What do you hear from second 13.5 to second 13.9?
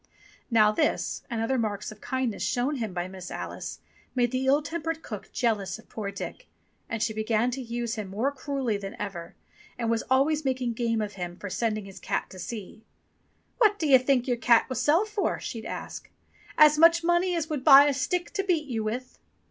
What 244 DICK WHITTINGTON AND HIS CAT 245 do